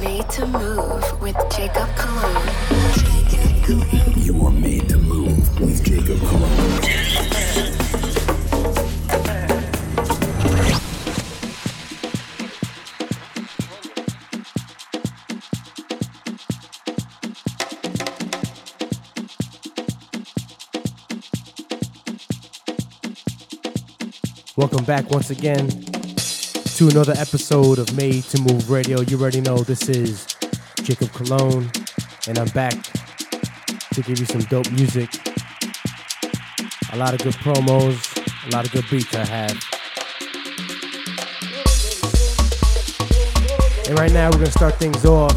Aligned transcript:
made 0.00 0.28
to 0.30 0.46
move 0.46 1.20
with 1.20 1.36
Jacob 1.50 1.88
Cologne. 1.96 2.48
You 4.16 4.46
are 4.46 4.52
made 4.52 4.88
to 4.90 4.98
move 4.98 5.60
with 5.60 5.84
Jacob 5.84 6.20
Cologne. 6.20 6.48
Welcome 24.56 24.84
back 24.84 25.10
once 25.10 25.30
again 25.30 25.97
to 26.78 26.86
another 26.86 27.14
episode 27.18 27.80
of 27.80 27.96
Made 27.96 28.22
to 28.22 28.40
Move 28.40 28.70
Radio. 28.70 29.00
You 29.00 29.18
already 29.18 29.40
know 29.40 29.58
this 29.58 29.88
is 29.88 30.28
Jacob 30.84 31.10
Cologne, 31.12 31.68
and 32.28 32.38
I'm 32.38 32.46
back 32.50 32.80
to 33.94 34.00
give 34.02 34.20
you 34.20 34.24
some 34.24 34.42
dope 34.42 34.70
music. 34.70 35.10
A 36.92 36.96
lot 36.96 37.14
of 37.14 37.18
good 37.18 37.34
promos, 37.34 37.98
a 38.46 38.50
lot 38.54 38.64
of 38.64 38.70
good 38.70 38.84
beats 38.92 39.12
I 39.12 39.24
have. 39.24 39.58
And 43.88 43.98
right 43.98 44.12
now 44.12 44.26
we're 44.30 44.38
gonna 44.38 44.52
start 44.52 44.76
things 44.76 45.04
off 45.04 45.34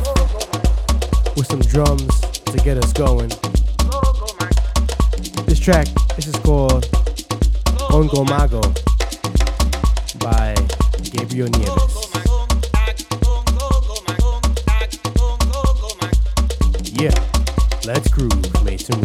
with 1.36 1.48
some 1.48 1.62
drums 1.62 2.22
to 2.22 2.58
get 2.64 2.78
us 2.78 2.94
going. 2.94 3.30
This 5.48 5.58
track, 5.58 5.88
this 6.16 6.28
is 6.28 6.36
called 6.36 6.86
Ongo 7.90 8.30
Mago 8.30 8.62
Gabriel 11.12 11.50
Nieves. 11.50 12.10
Yeah, 16.94 17.12
let's 17.86 18.08
groove, 18.08 18.64
made 18.64 18.80
to 18.80 18.96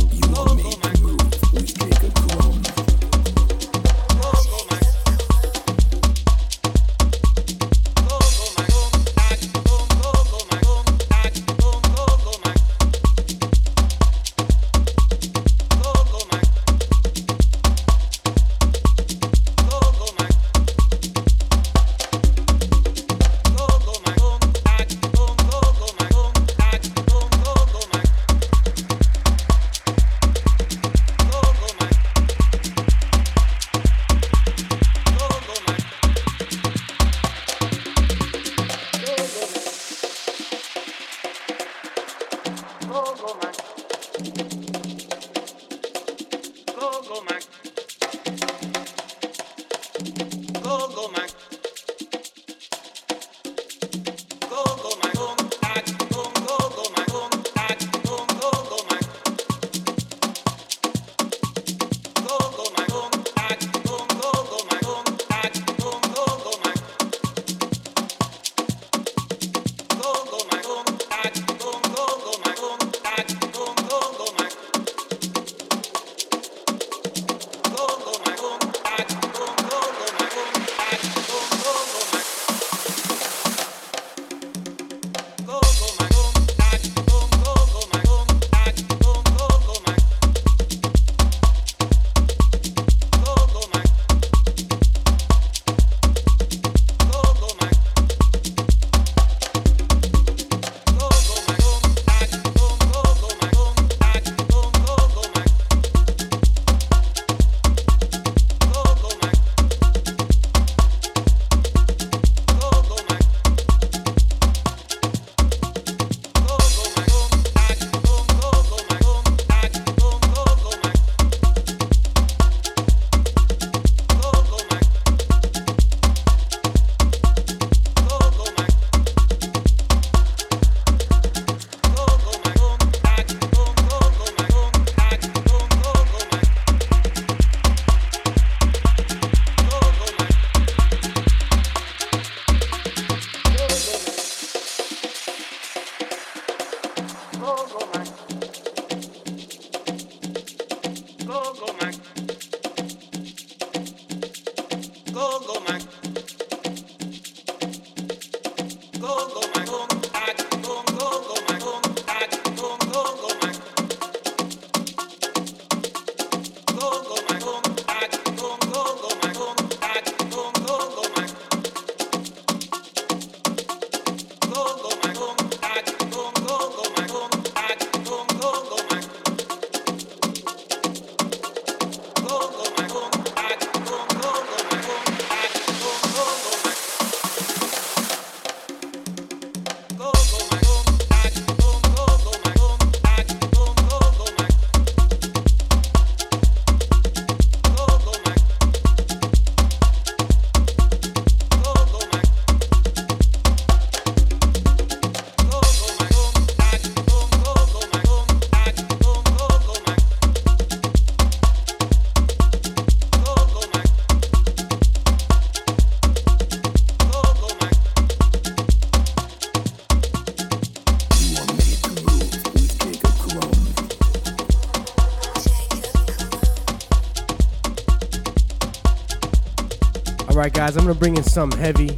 guys, 230.66 230.76
I'm 230.76 230.84
gonna 230.84 230.98
bring 230.98 231.16
in 231.16 231.22
something 231.22 231.60
heavy. 231.60 231.90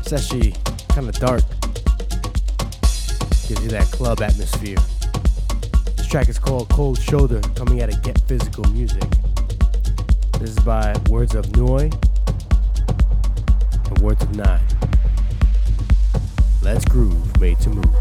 It's 0.00 0.12
actually 0.12 0.56
kind 0.88 1.08
of 1.08 1.14
dark. 1.20 1.42
Gives 3.46 3.62
you 3.62 3.70
that 3.70 3.88
club 3.92 4.20
atmosphere. 4.20 4.76
This 5.96 6.08
track 6.08 6.28
is 6.28 6.36
called 6.36 6.68
Cold 6.70 7.00
Shoulder, 7.00 7.40
coming 7.54 7.80
out 7.80 7.94
of 7.94 8.02
Get 8.02 8.20
Physical 8.22 8.64
Music. 8.72 9.04
This 10.40 10.50
is 10.50 10.58
by 10.58 10.96
Words 11.08 11.36
of 11.36 11.54
Noi 11.54 11.92
and 13.84 13.98
Words 14.00 14.24
of 14.24 14.34
Nine. 14.34 14.60
Let's 16.60 16.84
groove, 16.86 17.40
made 17.40 17.60
to 17.60 17.68
move. 17.68 17.99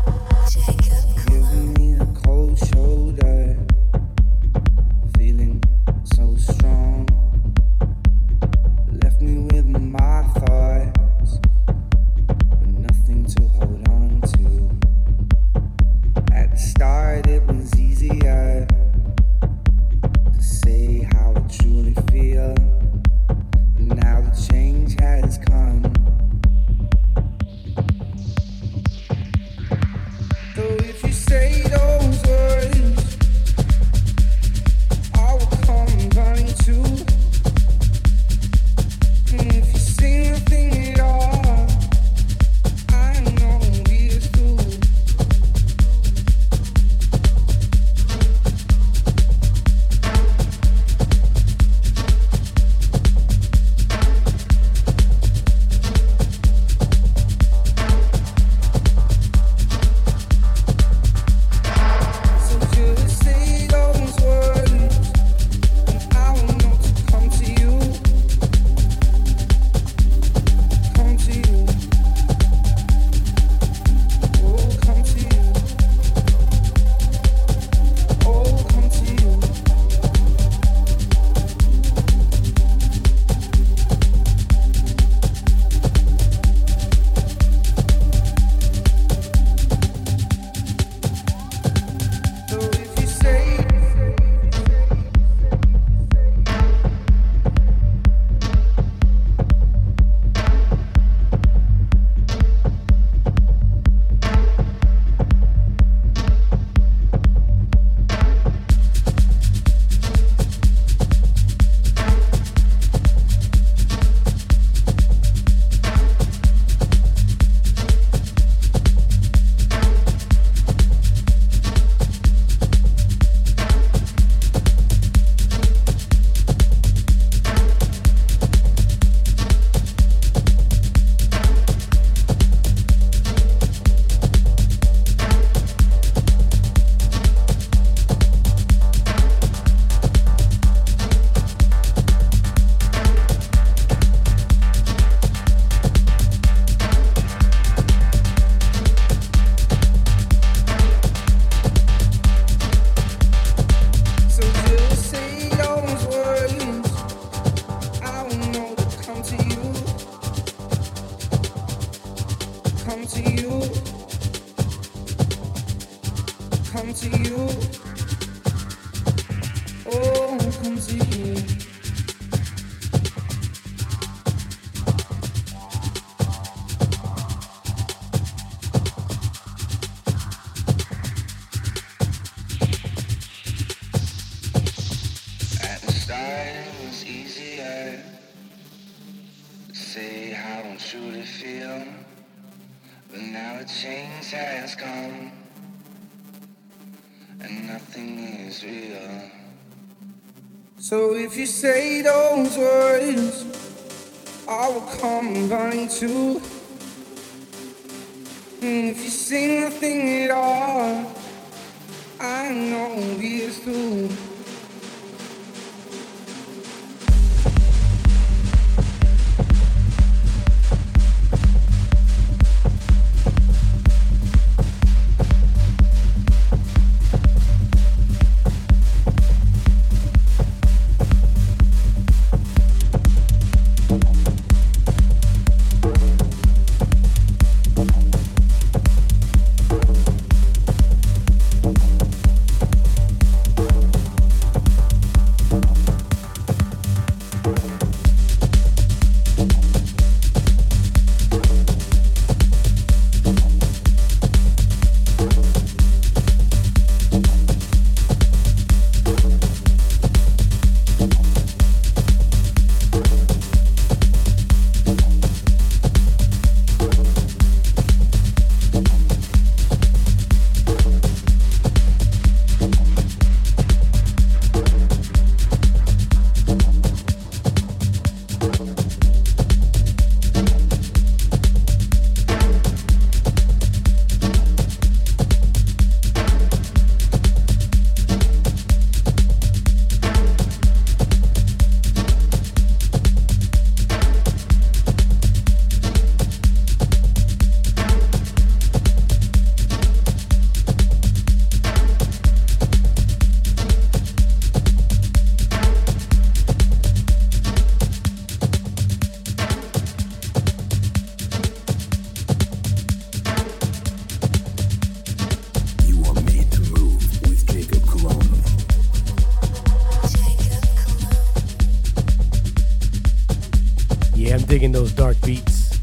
Digging 324.49 324.71
those 324.71 324.91
dark 324.91 325.15
beats. 325.21 325.79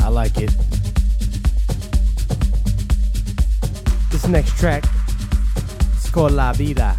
I 0.00 0.08
like 0.08 0.36
it. 0.36 0.52
This 4.10 4.28
next 4.28 4.58
track 4.58 4.84
is 5.96 6.10
called 6.10 6.32
La 6.32 6.52
Vida. 6.52 6.94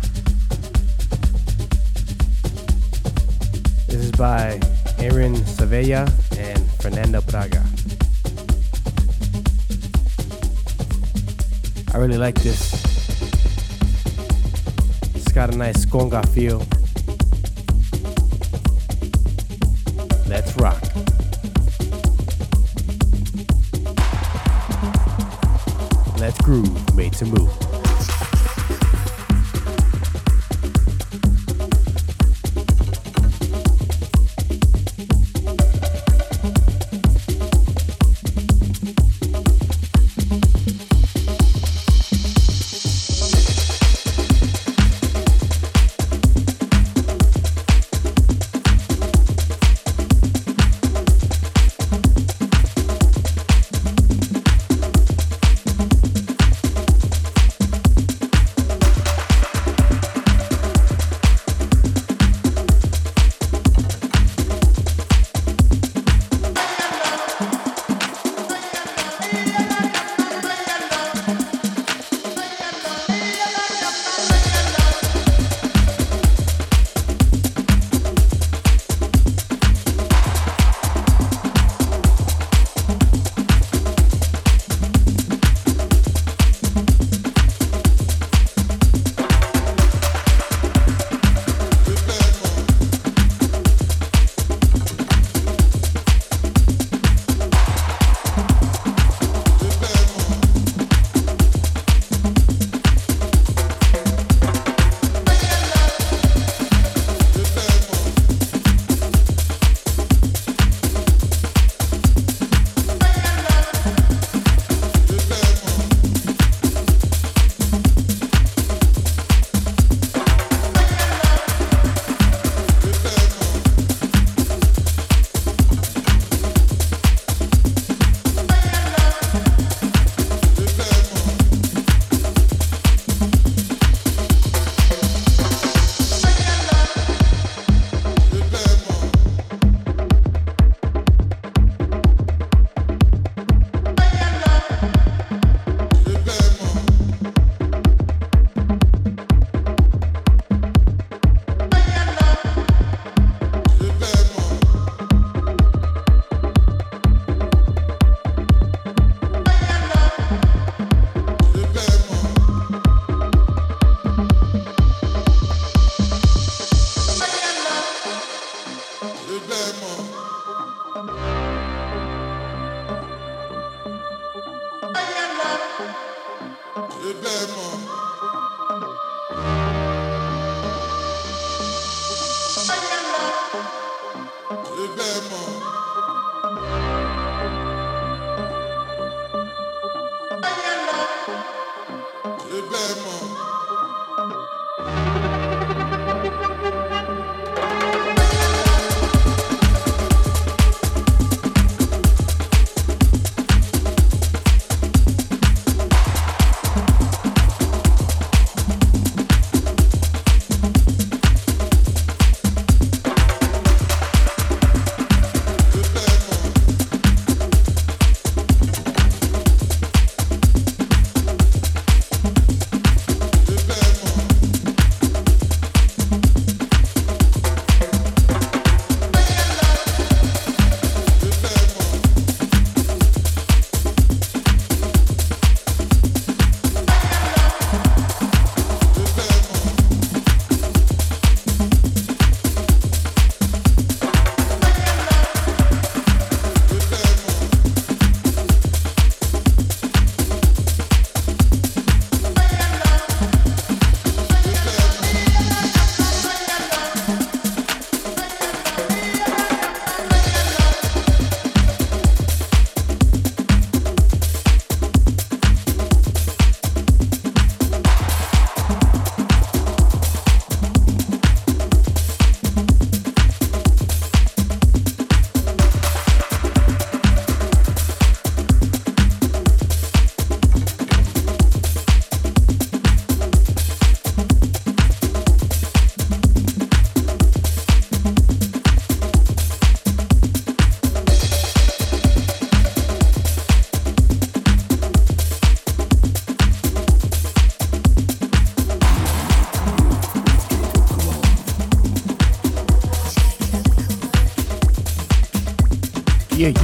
This 3.88 4.02
is 4.02 4.12
by 4.14 4.60
Aaron 4.98 5.36
Sevilla 5.46 6.12
and 6.40 6.60
Fernando 6.82 7.22
Braga. 7.22 7.64
I 11.94 11.98
really 11.98 12.18
like 12.18 12.42
this. 12.42 12.74
It's 15.14 15.32
got 15.32 15.54
a 15.54 15.56
nice 15.56 15.86
conga 15.86 16.28
feel. 16.30 16.66
Groove, 26.50 26.96
made 26.96 27.14
to 27.14 27.26
move. 27.26 27.69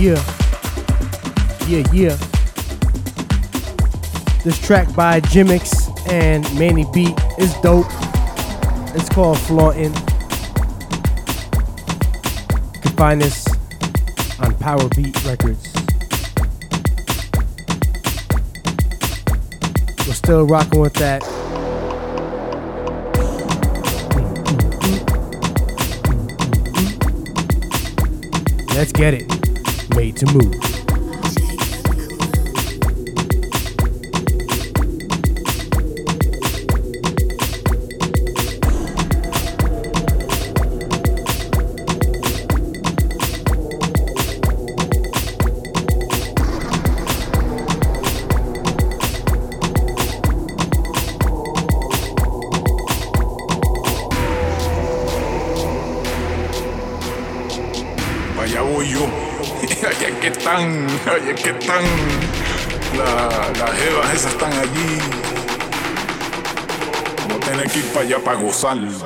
Yeah, 0.06 0.24
yeah. 1.68 1.84
Yeah. 1.92 2.16
This 4.44 4.60
track 4.64 4.94
by 4.96 5.20
Jimmix 5.20 5.90
and 6.08 6.44
Manny 6.60 6.86
Beat 6.94 7.20
is 7.40 7.52
dope. 7.62 7.88
It's 8.94 9.10
called 9.10 9.40
Flauntin'. 9.40 9.96
You 12.76 12.82
can 12.82 12.92
find 12.96 13.20
this 13.20 13.48
on 14.40 14.54
Power 14.60 14.88
Beat 14.90 15.26
Records. 15.26 15.74
We're 20.06 20.14
still 20.14 20.46
rocking 20.46 20.82
with 20.82 20.94
that. 20.94 21.24
Let's 28.76 28.92
get 28.92 29.16
it. 29.16 29.45
Made 29.96 30.18
to 30.18 30.26
move. 30.34 30.85
e 68.08 68.14
apagou 68.14 68.54
Salles. 68.54 69.02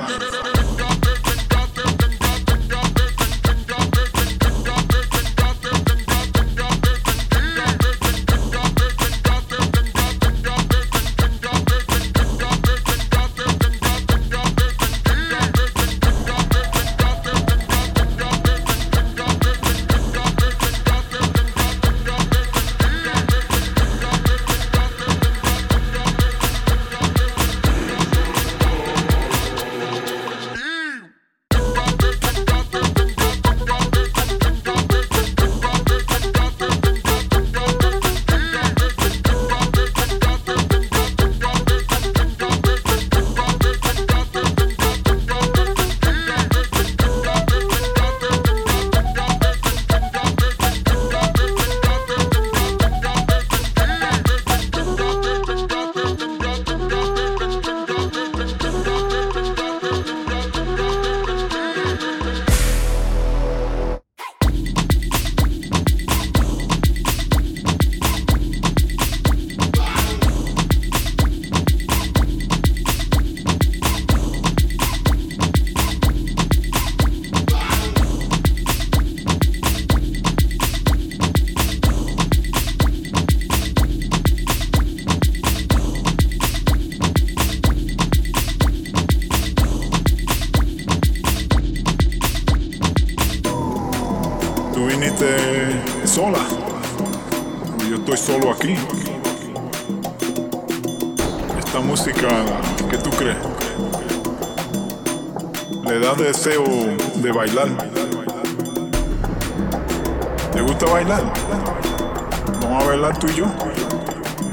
Tú 113.20 113.26
y 113.28 113.34
yo. 113.34 113.44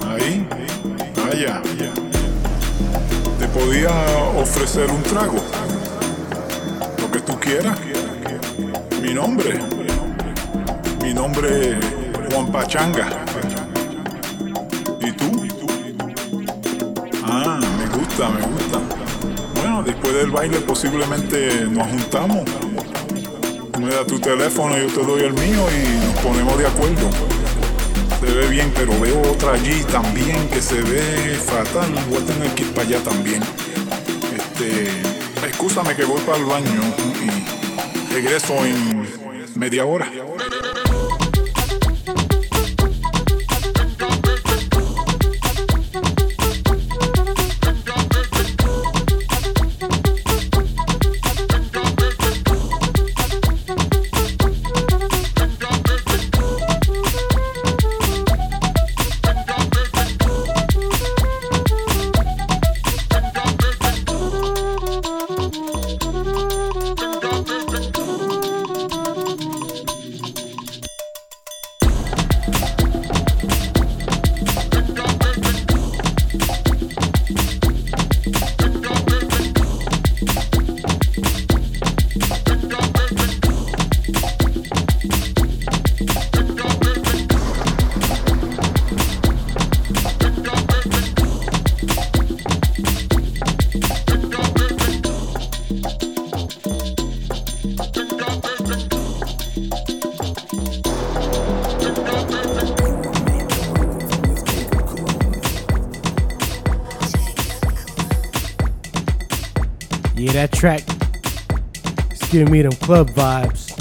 Ahí, 0.05 0.45
allá. 1.31 1.61
Te 3.39 3.47
podía 3.47 3.89
ofrecer 4.37 4.91
un 4.91 5.01
trago. 5.03 5.37
Lo 6.99 7.09
que 7.09 7.21
tú 7.21 7.39
quieras. 7.39 7.79
Mi 9.01 9.13
nombre. 9.13 9.57
Mi 11.01 11.13
nombre 11.13 11.69
es 11.69 12.33
Juan 12.33 12.51
Pachanga. 12.51 13.07
¿Y 14.99 15.11
tú? 15.13 15.47
Ah, 17.23 17.61
me 17.61 17.97
gusta, 17.97 18.29
me 18.29 18.41
gusta. 18.41 18.79
Bueno, 19.61 19.81
después 19.83 20.13
del 20.13 20.29
baile 20.29 20.59
posiblemente 20.59 21.65
nos 21.69 21.87
juntamos. 21.87 22.41
Me 23.79 23.87
das 23.95 24.07
tu 24.07 24.19
teléfono, 24.19 24.77
yo 24.77 24.87
te 24.87 25.05
doy 25.05 25.23
el 25.23 25.33
mío 25.33 25.65
y 25.71 26.05
nos 26.05 26.21
ponemos 26.21 26.57
de 26.57 26.67
acuerdo. 26.67 27.46
Se 28.19 28.25
ve 28.25 28.47
bien, 28.47 28.71
pero 28.75 28.99
veo 28.99 29.21
otra 29.21 29.53
allí 29.53 29.83
también 29.83 30.47
que 30.49 30.61
se 30.61 30.81
ve 30.81 31.39
fatal. 31.45 31.93
Voy 32.09 32.21
a 32.21 32.25
tener 32.25 32.51
que 32.55 32.63
ir 32.63 32.73
para 32.73 32.87
allá 32.87 32.99
también. 33.03 33.41
Este, 34.35 34.87
excúsame 35.47 35.95
que 35.95 36.03
voy 36.03 36.19
para 36.21 36.37
el 36.37 36.45
baño 36.45 36.81
y 37.23 38.13
regreso 38.13 38.65
en 38.65 39.07
media 39.55 39.85
hora. 39.85 40.11
Giving 112.37 112.53
me 112.53 112.61
them 112.61 112.71
club 112.73 113.09
vibes. 113.09 113.73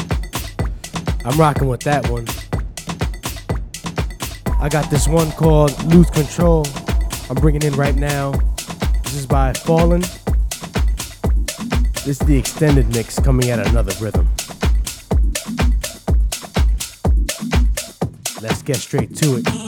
I'm 1.27 1.39
rocking 1.39 1.69
with 1.69 1.81
that 1.81 2.09
one. 2.09 2.27
I 4.59 4.71
got 4.71 4.91
this 4.91 5.07
one 5.07 5.31
called 5.33 5.79
Lose 5.93 6.09
Control. 6.09 6.67
I'm 7.29 7.37
bringing 7.37 7.63
in 7.65 7.75
right 7.75 7.97
now. 7.97 8.33
This 9.03 9.15
is 9.15 9.27
by 9.27 9.53
Fallen. 9.53 10.01
This 12.07 12.19
is 12.19 12.19
the 12.21 12.39
extended 12.39 12.89
mix 12.95 13.19
coming 13.19 13.51
at 13.51 13.59
another 13.59 13.93
rhythm. 14.03 14.27
Let's 18.41 18.63
get 18.63 18.77
straight 18.77 19.15
to 19.17 19.43
it. 19.45 19.66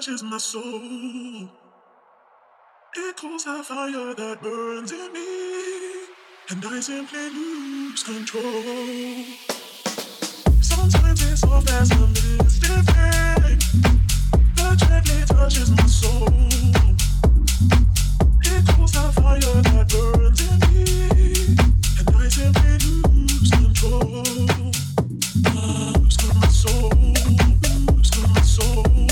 Touches 0.00 0.22
my 0.22 0.38
soul. 0.38 0.80
It 2.96 3.16
cools 3.18 3.44
the 3.44 3.62
fire 3.62 4.14
that 4.14 4.38
burns 4.42 4.92
in 4.92 5.12
me, 5.12 6.06
and 6.48 6.64
I 6.64 6.80
simply 6.80 7.28
lose 7.28 8.02
control. 8.02 9.24
Sometimes 10.62 11.30
it's 11.30 11.42
soft 11.42 11.70
as 11.70 11.90
a 11.90 12.06
mystic 12.06 12.86
rain 12.96 13.58
that 14.56 14.76
gently 14.78 15.22
touches 15.26 15.70
my 15.70 15.84
soul. 15.84 16.28
It 18.40 18.64
cools 18.72 18.92
the 18.92 19.12
fire 19.20 19.60
that 19.68 19.86
burns 19.92 20.40
in 20.48 20.56
me, 20.72 20.84
and 21.98 22.08
I 22.16 22.28
simply 22.30 22.74
lose 22.88 23.50
control. 23.50 24.24
Lose 25.52 26.18
my 26.34 26.46
soul, 26.48 26.90
lose 27.92 28.12
my 28.34 28.40
soul. 28.40 29.09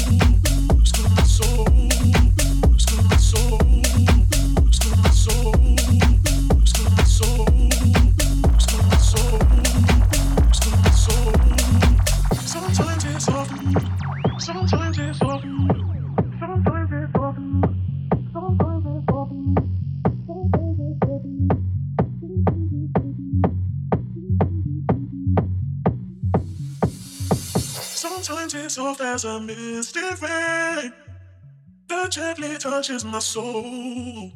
As 29.18 29.24
a 29.24 29.40
misty 29.40 29.98
rain 30.00 30.92
that 31.88 32.08
gently 32.08 32.56
touches 32.56 33.04
my 33.04 33.18
soul. 33.18 34.30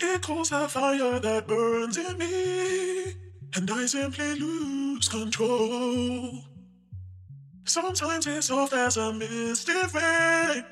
It 0.00 0.22
cools 0.22 0.50
the 0.50 0.68
fire 0.68 1.18
that 1.18 1.48
burns 1.48 1.96
in 1.96 2.18
me, 2.18 3.14
and 3.56 3.68
I 3.68 3.86
simply 3.86 4.36
lose 4.36 5.08
control. 5.08 6.44
Sometimes 7.64 8.28
it's 8.28 8.46
soft 8.46 8.74
as 8.74 8.96
a 8.96 9.12
misty 9.12 9.72
rain 9.72 10.64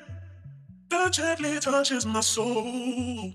that 0.89 1.11
gently 1.11 1.59
touches 1.59 2.05
my 2.05 2.21
soul. 2.21 3.33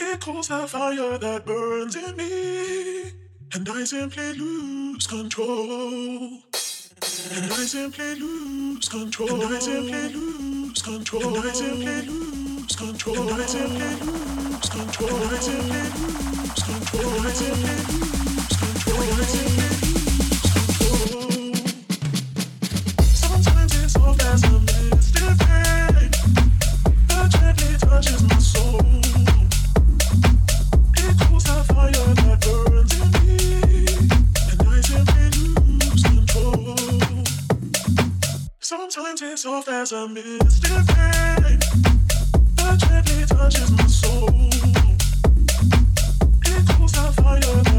It 0.00 0.20
cools 0.22 0.48
the 0.48 0.66
fire 0.66 1.18
that 1.18 1.44
burns 1.44 1.96
in 1.96 2.16
me, 2.16 3.12
and 3.52 3.68
I 3.68 3.84
simply 3.84 4.32
lose 4.32 5.06
control. 5.06 6.51
And 7.30 7.52
I 7.52 7.64
simply 7.64 8.14
lose 8.16 8.88
control. 8.88 9.42
And 9.42 9.54
I 9.54 9.58
simply 9.60 10.08
lose 10.12 10.82
control. 10.82 11.36
And 11.36 11.46
I 11.46 11.52
simply 11.52 12.02
lose 12.02 12.74
control. 12.74 13.28
And 13.28 13.42
I 13.42 13.46
simply 13.46 13.94
lose 14.00 14.68
control. 14.68 15.22
And 15.22 15.30
I 15.30 15.38
simply 15.38 15.82
lose 15.94 16.62
control. 16.62 17.12
And 17.12 17.26
I 17.26 17.32
simply 17.32 17.74
lose 17.92 18.56
control. 18.58 19.02
And 19.02 19.12
I 19.12 19.24
simply. 19.24 19.68
Sometimes 23.14 23.72
it's 23.84 23.92
so 23.92 24.12
fast 24.14 24.44
and 24.44 24.62
mystic 24.66 25.38
pain 25.46 26.10
that 27.06 27.26
gently 27.30 27.76
touches 27.78 28.31
soft 39.42 39.66
as 39.66 39.90
a 39.90 40.06
misty 40.06 40.70
rain 40.70 41.58
that 42.54 42.78
gently 42.78 43.26
touches 43.26 43.72
my 43.72 43.86
soul. 43.88 44.28
It 46.46 46.62
cools 46.68 46.92
the 46.92 47.12
fire 47.20 47.71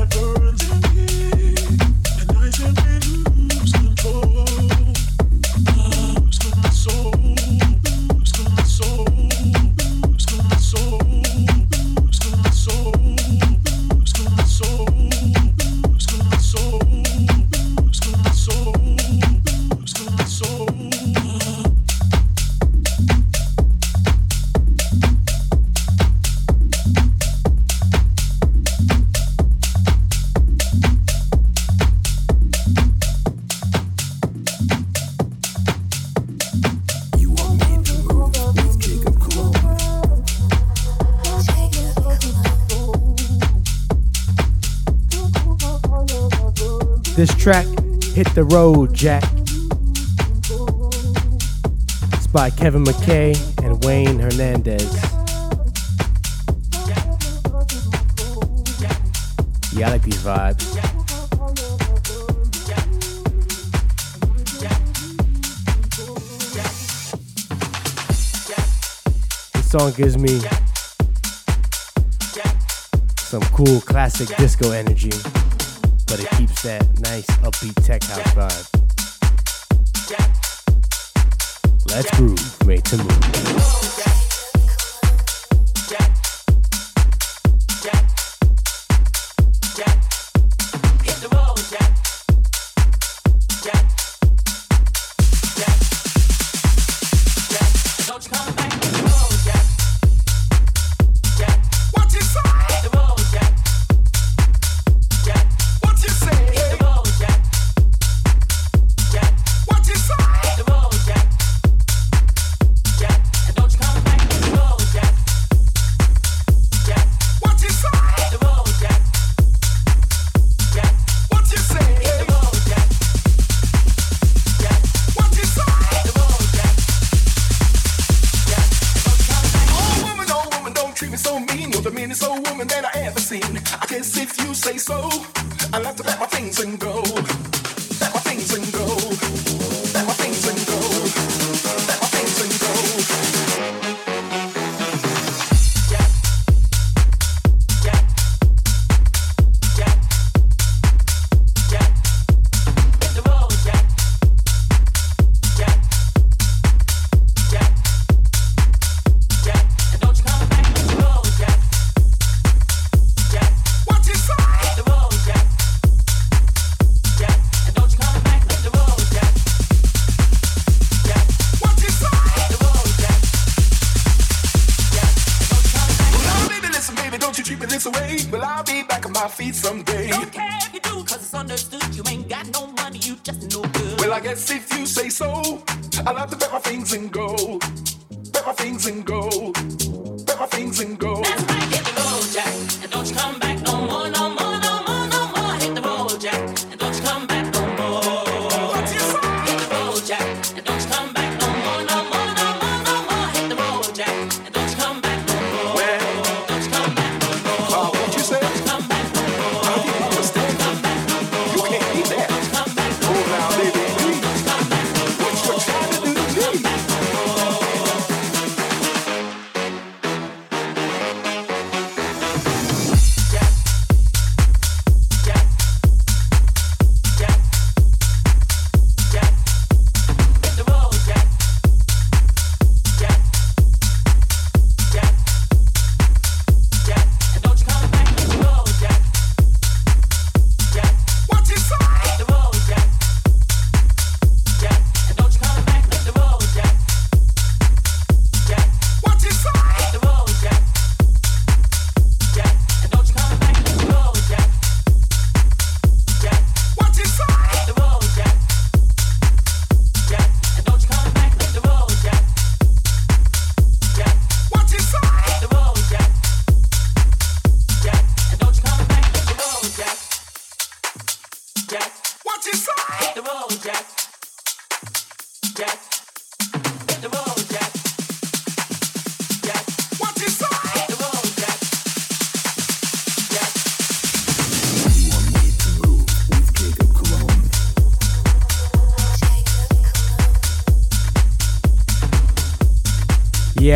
the 48.44 48.56
Road, 48.56 48.94
Jack. 48.94 49.24
It's 52.14 52.28
by 52.28 52.50
Kevin 52.50 52.84
McKay 52.84 53.36
and 53.64 53.84
Wayne 53.84 54.20
Hernandez. 54.20 54.92
Yeah, 59.74 59.88
I 59.88 59.92
like 59.92 60.04
these 60.04 60.22
vibes. 60.24 60.74
This 69.54 69.72
song 69.72 69.92
gives 69.94 70.18
me 70.18 70.40
some 73.18 73.42
cool 73.54 73.82
classic 73.82 74.36
disco 74.38 74.72
energy, 74.72 75.12
but 76.16 76.24
it 76.24 76.30
keeps 76.38 76.62
that 76.62 76.88
nice 77.00 77.26
upbeat 77.38 77.74
tech 77.84 78.04
house 78.04 78.34
vibe. 78.36 78.68
Let's 81.90 82.12
groove, 82.16 82.68
made 82.68 82.86
to 82.86 82.98
move. 82.98 83.83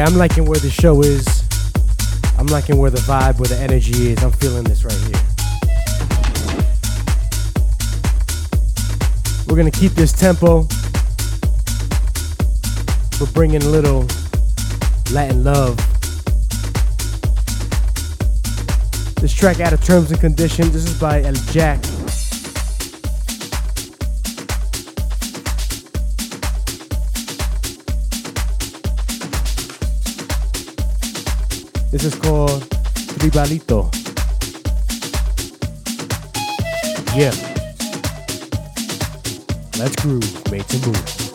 I'm 0.08 0.16
liking 0.16 0.46
where 0.46 0.58
the 0.58 0.70
show 0.70 1.02
is. 1.02 1.44
I'm 2.40 2.48
liking 2.48 2.78
where 2.78 2.90
the 2.90 3.00
vibe, 3.00 3.40
where 3.40 3.50
the 3.50 3.58
energy 3.58 4.12
is. 4.12 4.24
I'm 4.24 4.32
feeling 4.32 4.64
this 4.64 4.86
right 4.86 4.94
here. 4.94 5.22
We're 9.48 9.58
gonna 9.58 9.70
keep 9.70 9.92
this 9.92 10.14
tempo. 10.14 10.66
We're 13.20 13.34
bringing 13.34 13.62
a 13.64 13.68
little 13.68 14.08
Latin 15.12 15.44
love. 15.44 15.76
This 19.20 19.34
track 19.34 19.60
out 19.60 19.74
of 19.74 19.84
terms 19.84 20.12
and 20.12 20.22
conditions. 20.22 20.72
This 20.72 20.86
is 20.86 20.98
by 20.98 21.22
El 21.22 21.34
Jack. 21.52 21.84
Tribalito. 33.38 33.88
Yeah. 37.16 37.32
Let's 39.78 39.96
groove, 40.02 40.52
made 40.52 40.68
to 40.70 40.88
move. 40.88 41.27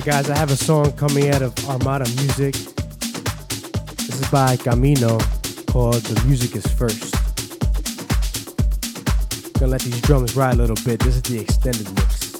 Guys, 0.00 0.30
I 0.30 0.36
have 0.36 0.50
a 0.50 0.56
song 0.56 0.92
coming 0.92 1.28
out 1.30 1.42
of 1.42 1.52
Armada 1.68 2.04
Music. 2.16 2.54
This 2.54 4.20
is 4.20 4.30
by 4.30 4.56
Camino 4.56 5.18
called 5.66 6.02
The 6.02 6.24
Music 6.26 6.56
is 6.56 6.66
First. 6.66 7.14
Gonna 9.54 9.72
let 9.72 9.82
these 9.82 10.00
drums 10.00 10.34
ride 10.34 10.54
a 10.54 10.56
little 10.56 10.76
bit. 10.84 11.00
This 11.00 11.16
is 11.16 11.22
the 11.22 11.40
extended 11.40 11.86
mix. 11.94 12.34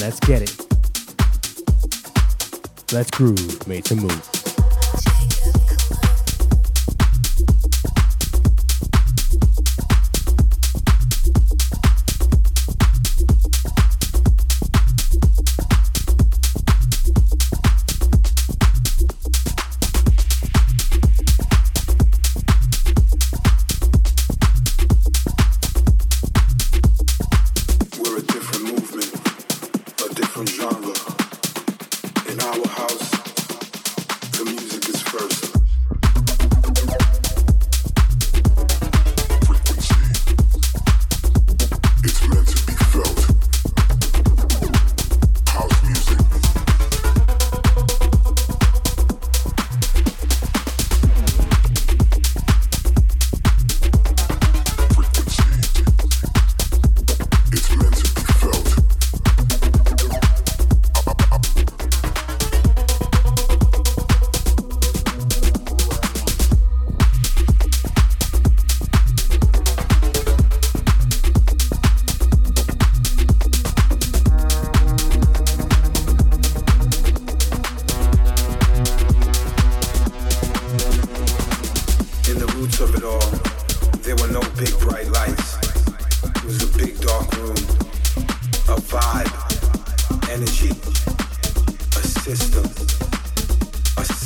Let's 0.00 0.20
get 0.20 0.42
it. 0.42 0.54
Let's 2.92 3.10
groove, 3.10 3.66
made 3.66 3.84
to 3.86 3.96
move. 3.96 4.35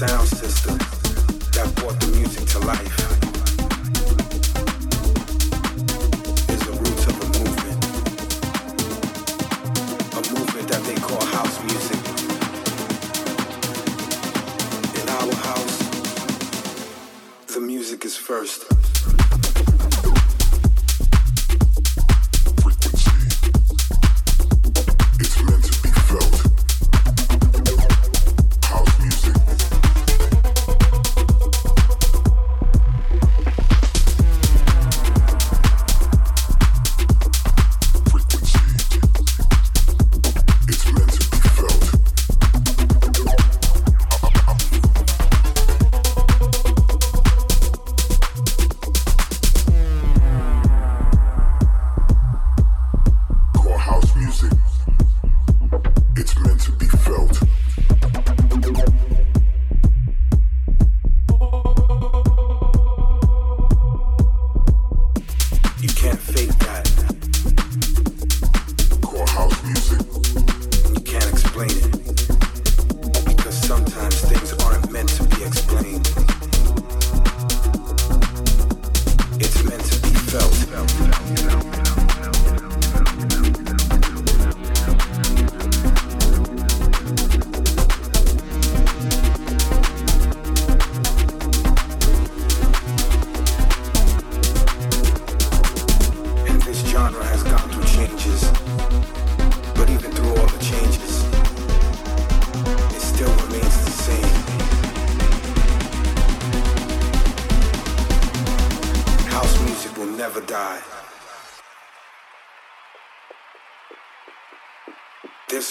sound 0.07 0.29
system 0.29 0.79
that 1.53 1.71
brought 1.77 2.01
the 2.01 2.07
music 2.17 2.47
to 2.49 2.59
life. 2.61 3.20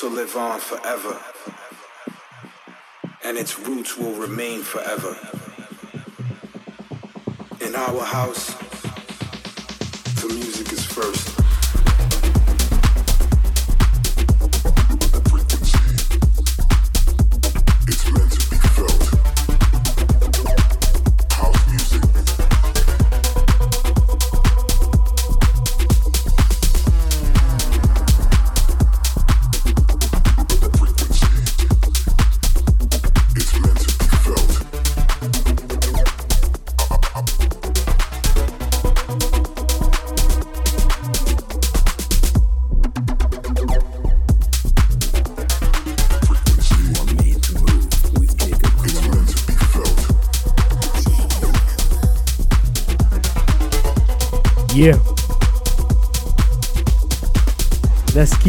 Live 0.10 0.36
on 0.36 0.60
forever, 0.60 1.20
and 3.24 3.38
its 3.38 3.58
roots 3.60 3.98
will 3.98 4.14
remain 4.14 4.62
forever. 4.62 5.18
In 7.66 7.76
our 7.76 8.04
house, 8.04 8.54
the 10.22 10.28
music 10.28 10.74
is 10.74 10.86
first. 10.86 11.29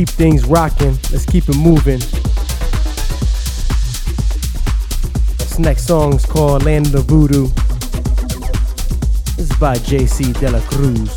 Keep 0.01 0.09
things 0.09 0.47
rocking. 0.47 0.97
Let's 1.13 1.27
keep 1.27 1.47
it 1.47 1.59
moving. 1.59 1.99
This 5.37 5.59
next 5.59 5.87
song 5.87 6.15
is 6.15 6.25
called 6.25 6.65
Land 6.65 6.95
of 6.95 7.05
Voodoo. 7.05 7.49
This 9.37 9.51
is 9.51 9.53
by 9.59 9.77
JC 9.77 10.33
De 10.41 10.51
La 10.51 10.61
Cruz. 10.61 11.11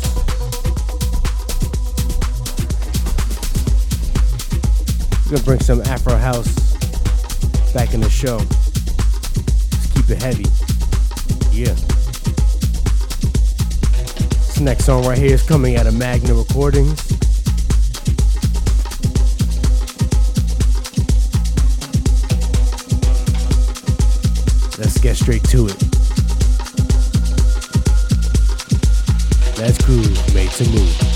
We're 5.24 5.36
gonna 5.38 5.44
bring 5.44 5.60
some 5.60 5.80
Afro 5.86 6.16
House 6.18 6.74
back 7.72 7.94
in 7.94 8.00
the 8.00 8.10
show. 8.10 8.36
Let's 8.36 9.92
keep 9.94 10.10
it 10.10 10.22
heavy. 10.22 10.44
Yeah. 11.56 11.72
This 14.44 14.60
next 14.60 14.84
song 14.84 15.06
right 15.06 15.16
here 15.16 15.36
is 15.36 15.42
coming 15.42 15.76
out 15.76 15.86
of 15.86 15.94
Magna 15.94 16.34
Recordings. 16.34 17.03
Get 25.04 25.16
straight 25.16 25.44
to 25.44 25.66
it. 25.66 25.78
That's 29.54 29.76
cool, 29.84 30.00
made 30.34 30.50
to 30.52 30.70
move. 30.70 31.13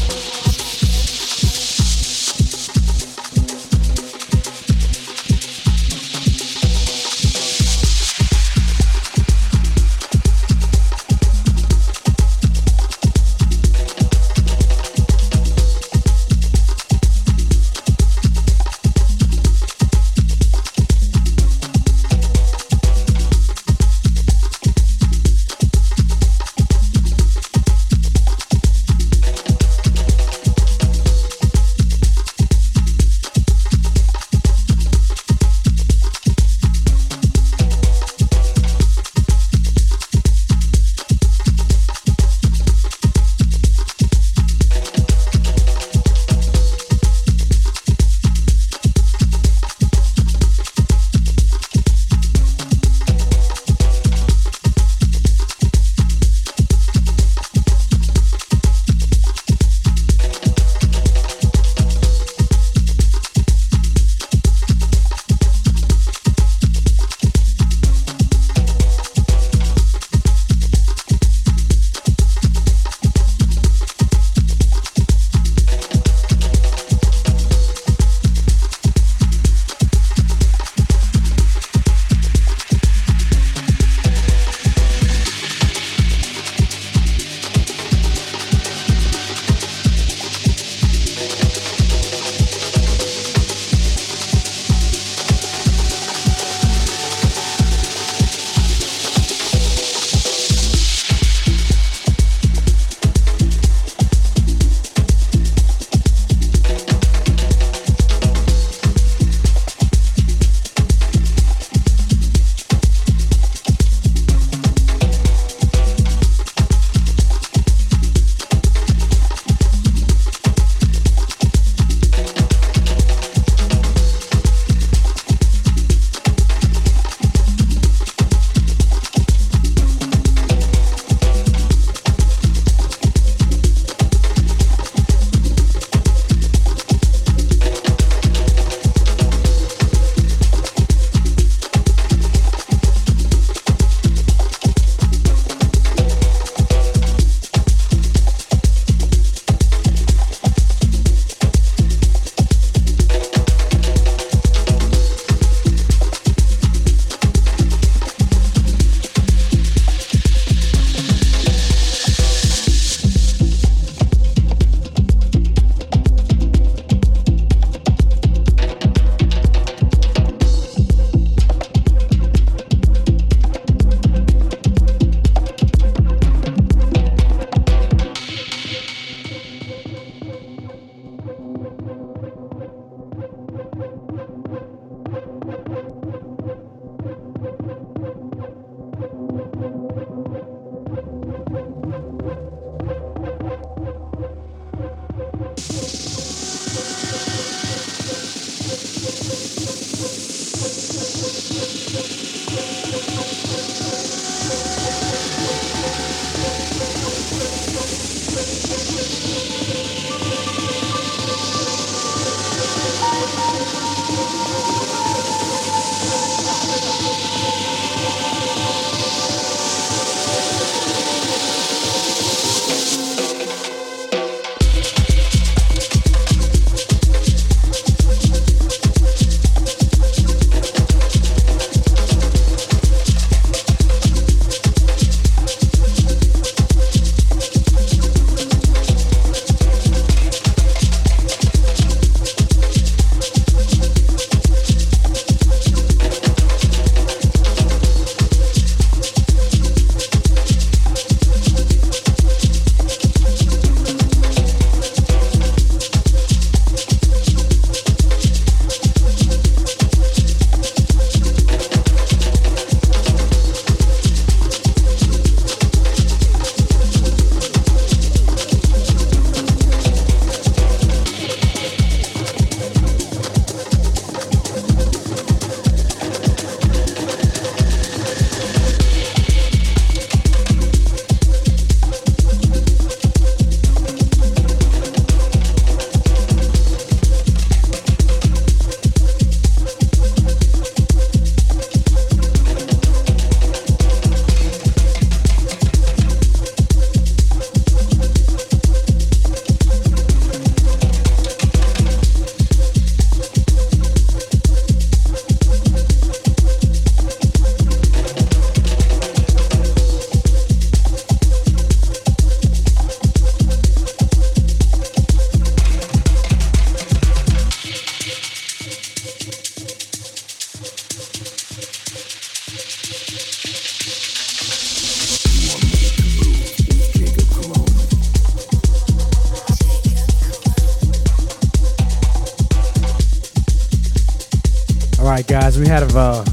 Right, 335.19 335.27
guys, 335.27 335.59
we 335.59 335.67
had 335.67 335.83
uh, 335.83 336.25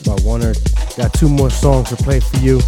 about 0.00 0.20
one 0.22 0.42
or 0.42 0.54
got 0.96 1.12
two 1.12 1.28
more 1.28 1.50
songs 1.50 1.90
to 1.90 1.96
play 1.96 2.18
for 2.18 2.38
you. 2.38 2.60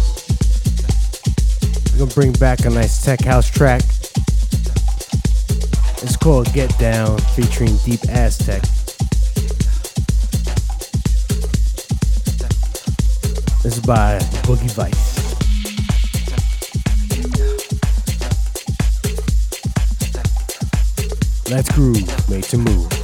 We're 1.91 2.05
gonna 2.05 2.13
bring 2.13 2.33
back 2.33 2.65
a 2.65 2.69
nice 2.69 3.01
tech 3.03 3.21
house 3.21 3.49
track. 3.49 3.81
It's 6.03 6.15
called 6.15 6.53
Get 6.53 6.77
Down, 6.77 7.17
featuring 7.35 7.77
Deep 7.77 8.07
Aztec. 8.09 8.61
This 13.63 13.77
is 13.77 13.79
by 13.79 14.19
Boogie 14.45 14.69
Vice. 14.73 15.17
Let's 21.49 21.71
groove, 21.71 22.29
made 22.29 22.43
to 22.43 22.57
move. 22.57 22.96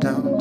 down. 0.00 0.37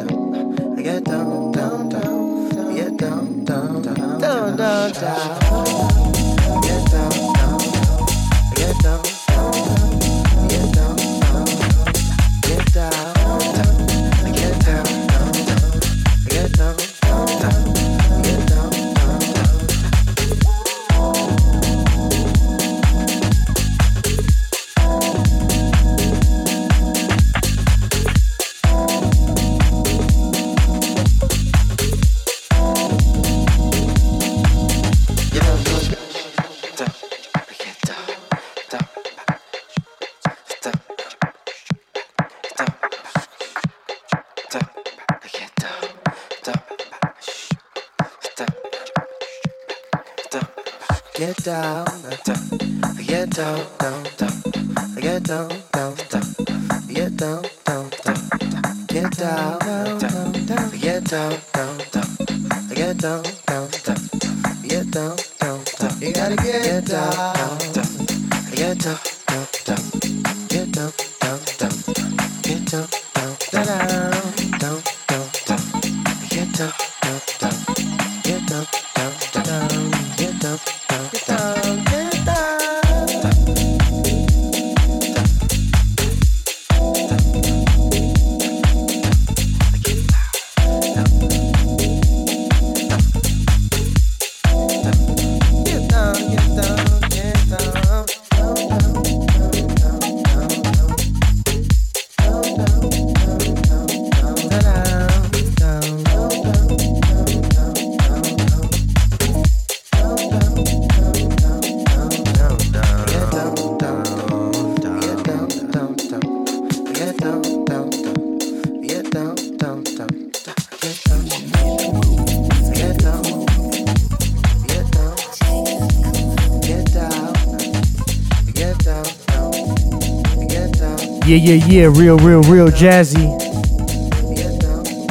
Yeah, 131.28 131.36
yeah, 131.36 131.66
yeah, 131.66 131.86
real, 131.94 132.18
real, 132.20 132.42
real 132.44 132.70
jazzy. 132.70 133.28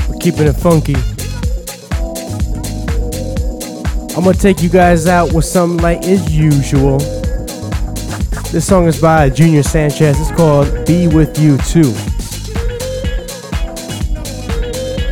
We're 0.08 0.18
keeping 0.18 0.46
it 0.46 0.54
funky. 0.54 0.94
I'm 4.16 4.24
gonna 4.24 4.32
take 4.32 4.62
you 4.62 4.70
guys 4.70 5.06
out 5.06 5.34
with 5.34 5.44
something 5.44 5.76
like 5.76 6.04
as 6.04 6.34
usual. 6.34 6.96
This 8.50 8.66
song 8.66 8.86
is 8.86 8.98
by 8.98 9.28
Junior 9.28 9.62
Sanchez. 9.62 10.18
It's 10.18 10.30
called 10.30 10.86
Be 10.86 11.06
With 11.06 11.38
You 11.38 11.58
Too. 11.58 11.90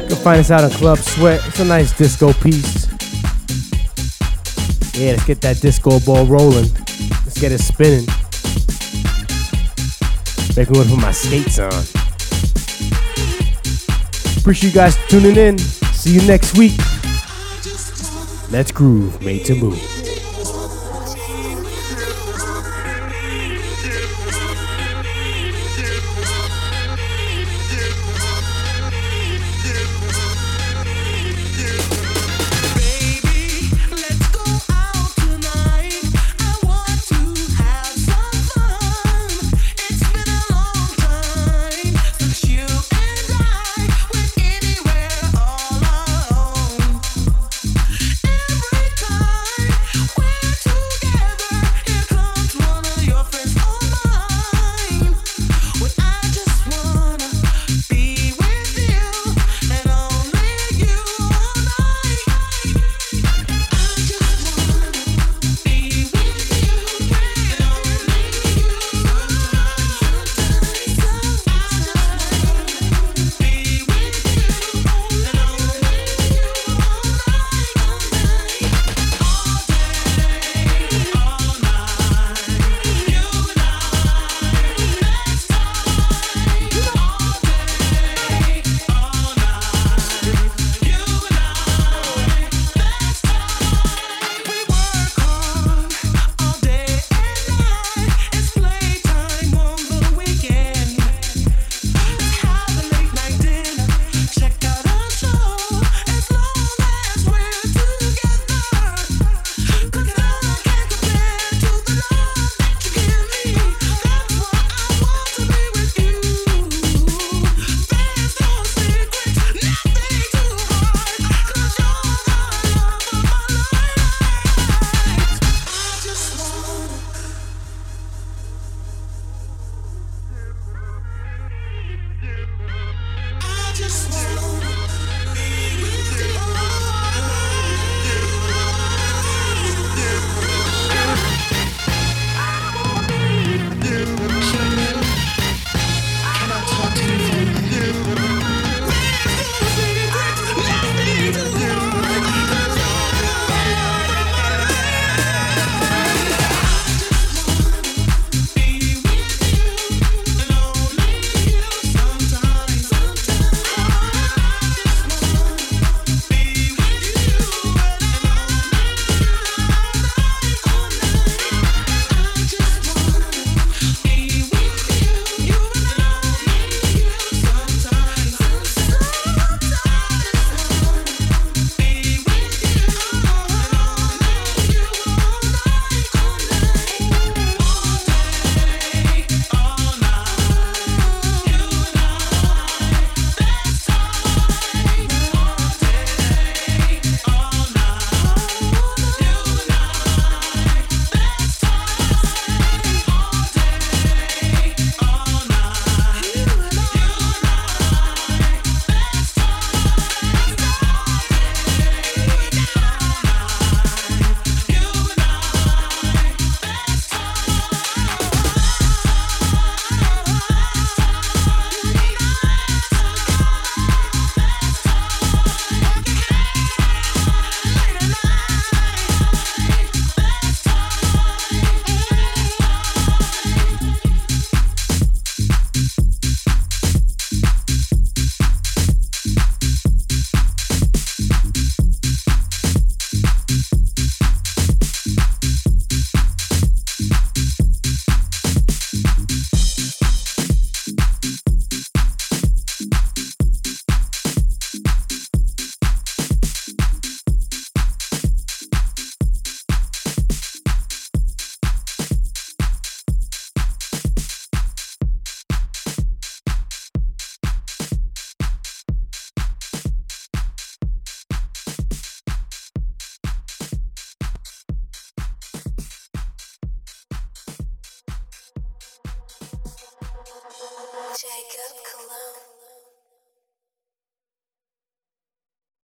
You 0.00 0.08
can 0.08 0.16
find 0.16 0.40
us 0.40 0.50
out 0.50 0.64
on 0.64 0.70
Club 0.70 0.96
Sweat. 0.96 1.46
It's 1.46 1.60
a 1.60 1.66
nice 1.66 1.92
disco 1.92 2.32
piece. 2.32 2.86
Yeah, 4.98 5.10
let's 5.10 5.26
get 5.26 5.42
that 5.42 5.60
disco 5.60 6.00
ball 6.00 6.24
rolling. 6.24 6.70
Let's 7.26 7.38
get 7.38 7.52
it 7.52 7.60
spinning. 7.60 8.06
Make 10.56 10.70
me 10.70 10.78
want 10.78 10.88
to 10.88 10.94
put 10.94 11.02
my 11.02 11.10
skates 11.10 11.58
on. 11.58 11.72
Uh. 11.72 11.84
Appreciate 14.38 14.70
you 14.70 14.74
guys 14.74 14.96
tuning 15.08 15.36
in. 15.36 15.58
See 15.58 16.14
you 16.14 16.22
next 16.28 16.56
week. 16.56 16.78
Let's 18.50 18.70
groove, 18.70 19.20
made 19.20 19.44
to 19.46 19.56
move. 19.56 19.93